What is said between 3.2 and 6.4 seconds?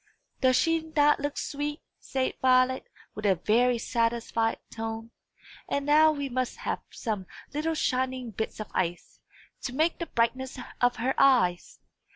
a very satisfied tone; "and now we